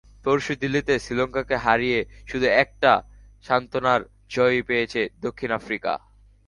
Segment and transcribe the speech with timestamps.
[0.23, 1.99] পরশু দিল্লিতে শ্রীলঙ্কাকে হারিয়ে
[2.27, 2.91] শুধু একটা
[3.43, 4.01] সান্ত্বনার
[4.29, 5.93] জয়ই পেয়েছে দক্ষিণ আফ্রিকা।